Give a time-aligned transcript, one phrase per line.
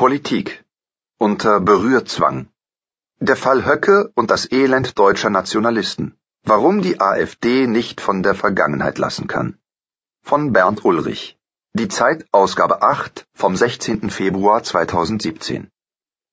[0.00, 0.64] Politik
[1.18, 2.48] unter Berührzwang.
[3.18, 6.16] Der Fall Höcke und das Elend deutscher Nationalisten.
[6.42, 9.58] Warum die AfD nicht von der Vergangenheit lassen kann.
[10.22, 11.38] Von Bernd Ulrich.
[11.74, 14.08] Die Zeit Ausgabe 8 vom 16.
[14.08, 15.68] Februar 2017.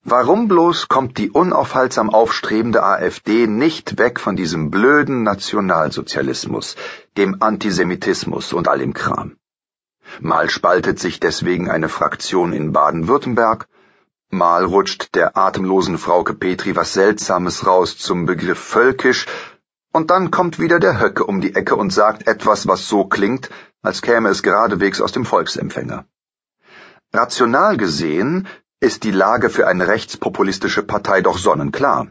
[0.06, 6.78] Warum bloß kommt die unaufhaltsam aufstrebende AfD nicht weg von diesem blöden Nationalsozialismus,
[7.18, 9.36] dem Antisemitismus und all dem Kram?
[10.20, 13.68] Mal spaltet sich deswegen eine Fraktion in Baden-Württemberg,
[14.30, 19.28] mal rutscht der atemlosen Frauke Petri was Seltsames raus zum Begriff völkisch,
[19.94, 23.50] und dann kommt wieder der Höcke um die Ecke und sagt etwas, was so klingt,
[23.82, 26.06] als käme es geradewegs aus dem Volksempfänger.
[27.14, 28.48] Rational gesehen
[28.80, 32.08] ist die Lage für eine rechtspopulistische Partei doch sonnenklar.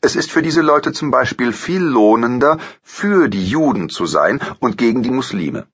[0.00, 4.78] Es ist für diese Leute zum Beispiel viel lohnender, für die Juden zu sein und
[4.78, 5.66] gegen die Muslime.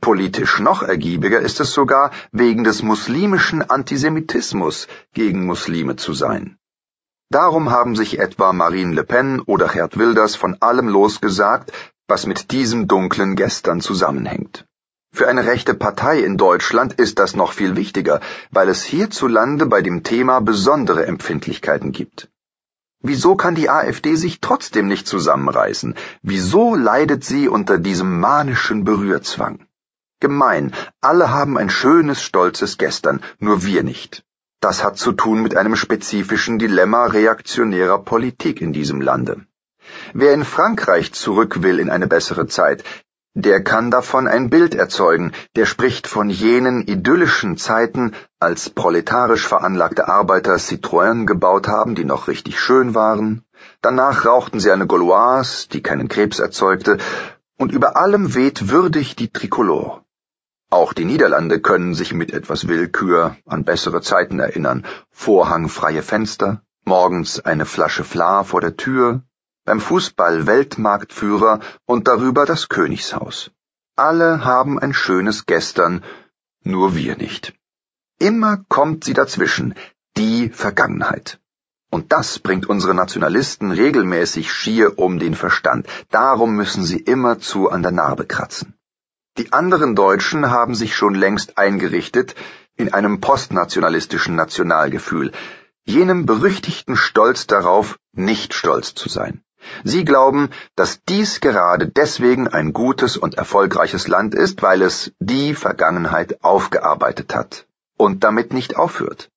[0.00, 6.58] Politisch noch ergiebiger ist es sogar, wegen des muslimischen Antisemitismus gegen Muslime zu sein.
[7.30, 11.72] Darum haben sich etwa Marine Le Pen oder Gerd Wilders von allem losgesagt,
[12.06, 14.66] was mit diesem dunklen Gestern zusammenhängt.
[15.14, 18.20] Für eine rechte Partei in Deutschland ist das noch viel wichtiger,
[18.50, 22.28] weil es hierzulande bei dem Thema besondere Empfindlichkeiten gibt.
[23.00, 25.94] Wieso kann die AfD sich trotzdem nicht zusammenreißen?
[26.22, 29.66] Wieso leidet sie unter diesem manischen Berührzwang?
[30.22, 34.24] Gemein, alle haben ein schönes, stolzes Gestern, nur wir nicht.
[34.60, 39.40] Das hat zu tun mit einem spezifischen Dilemma reaktionärer Politik in diesem Lande.
[40.14, 42.84] Wer in Frankreich zurück will in eine bessere Zeit,
[43.34, 50.06] der kann davon ein Bild erzeugen, der spricht von jenen idyllischen Zeiten, als proletarisch veranlagte
[50.06, 53.42] Arbeiter Citroën gebaut haben, die noch richtig schön waren,
[53.80, 56.98] danach rauchten sie eine Gauloise, die keinen Krebs erzeugte,
[57.58, 60.02] und über allem weht würdig die Tricolore.
[60.72, 64.86] Auch die Niederlande können sich mit etwas Willkür an bessere Zeiten erinnern.
[65.10, 69.22] Vorhangfreie Fenster, morgens eine Flasche Fla vor der Tür,
[69.66, 73.50] beim Fußball Weltmarktführer und darüber das Königshaus.
[73.96, 76.02] Alle haben ein schönes Gestern,
[76.64, 77.52] nur wir nicht.
[78.18, 79.74] Immer kommt sie dazwischen,
[80.16, 81.38] die Vergangenheit.
[81.90, 85.86] Und das bringt unsere Nationalisten regelmäßig schier um den Verstand.
[86.10, 88.72] Darum müssen sie immerzu an der Narbe kratzen.
[89.38, 92.34] Die anderen Deutschen haben sich schon längst eingerichtet
[92.76, 95.32] in einem postnationalistischen Nationalgefühl,
[95.84, 99.42] jenem berüchtigten Stolz darauf, nicht stolz zu sein.
[99.84, 105.54] Sie glauben, dass dies gerade deswegen ein gutes und erfolgreiches Land ist, weil es die
[105.54, 107.66] Vergangenheit aufgearbeitet hat
[107.96, 109.30] und damit nicht aufhört,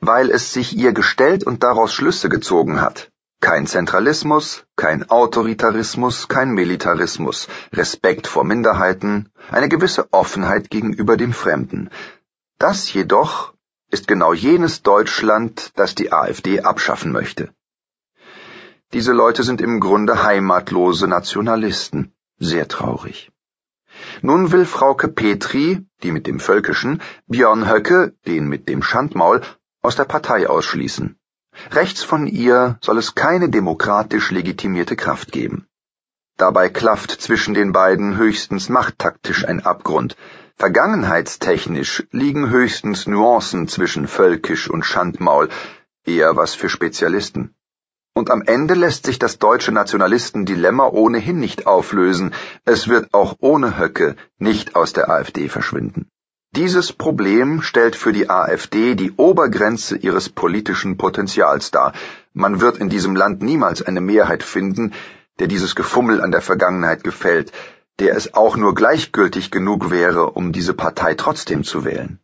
[0.00, 3.11] weil es sich ihr gestellt und daraus Schlüsse gezogen hat,
[3.42, 11.90] kein Zentralismus, kein Autoritarismus, kein Militarismus, Respekt vor Minderheiten, eine gewisse Offenheit gegenüber dem Fremden.
[12.58, 13.52] Das jedoch
[13.90, 17.52] ist genau jenes Deutschland, das die AfD abschaffen möchte.
[18.92, 22.12] Diese Leute sind im Grunde heimatlose Nationalisten.
[22.38, 23.32] Sehr traurig.
[24.20, 29.40] Nun will Frauke Petri, die mit dem Völkischen, Björn Höcke, den mit dem Schandmaul,
[29.80, 31.18] aus der Partei ausschließen.
[31.70, 35.66] Rechts von ihr soll es keine demokratisch legitimierte Kraft geben.
[36.36, 40.16] Dabei klafft zwischen den beiden höchstens machttaktisch ein Abgrund.
[40.56, 45.48] Vergangenheitstechnisch liegen höchstens Nuancen zwischen Völkisch und Schandmaul,
[46.04, 47.54] eher was für Spezialisten.
[48.14, 53.78] Und am Ende lässt sich das deutsche Nationalistendilemma ohnehin nicht auflösen, es wird auch ohne
[53.78, 56.10] Höcke nicht aus der AfD verschwinden.
[56.54, 61.94] Dieses Problem stellt für die AfD die Obergrenze ihres politischen Potenzials dar.
[62.34, 64.92] Man wird in diesem Land niemals eine Mehrheit finden,
[65.38, 67.52] der dieses Gefummel an der Vergangenheit gefällt,
[68.00, 72.20] der es auch nur gleichgültig genug wäre, um diese Partei trotzdem zu wählen.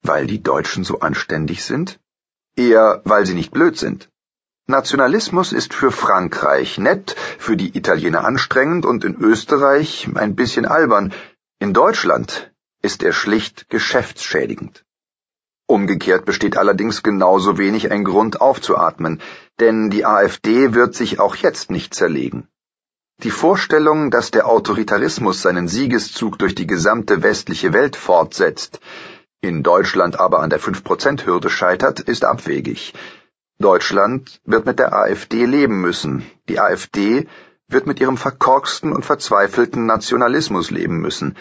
[0.00, 2.00] Weil die Deutschen so anständig sind?
[2.56, 4.08] Eher, weil sie nicht blöd sind.
[4.66, 11.12] Nationalismus ist für Frankreich nett, für die Italiener anstrengend und in Österreich ein bisschen albern.
[11.58, 12.47] In Deutschland
[12.82, 14.84] ist er schlicht geschäftsschädigend.
[15.66, 19.20] Umgekehrt besteht allerdings genauso wenig ein Grund aufzuatmen,
[19.60, 22.48] denn die AfD wird sich auch jetzt nicht zerlegen.
[23.22, 28.80] Die Vorstellung, dass der Autoritarismus seinen Siegeszug durch die gesamte westliche Welt fortsetzt,
[29.40, 32.94] in Deutschland aber an der 5%-Hürde scheitert, ist abwegig.
[33.58, 36.24] Deutschland wird mit der AfD leben müssen.
[36.48, 37.26] Die AfD
[37.68, 41.36] wird mit ihrem verkorksten und verzweifelten Nationalismus leben müssen.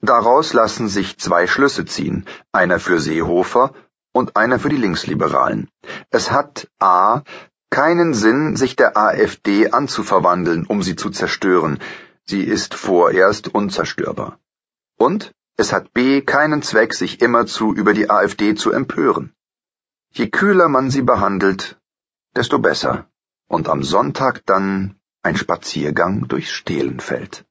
[0.00, 3.72] Daraus lassen sich zwei Schlüsse ziehen, einer für Seehofer
[4.12, 5.68] und einer für die Linksliberalen.
[6.10, 7.22] Es hat a.
[7.70, 11.78] keinen Sinn, sich der AfD anzuverwandeln, um sie zu zerstören.
[12.24, 14.38] Sie ist vorerst unzerstörbar.
[14.96, 19.32] Und Es hat B keinen Zweck, sich immerzu über die AfD zu empören.
[20.10, 21.78] Je kühler man sie behandelt,
[22.34, 23.08] desto besser.
[23.48, 27.46] Und am Sonntag dann ein Spaziergang durchs Stehlenfeld.